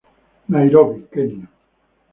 Nairobi, 0.49 0.99
Kenia. 1.11 1.47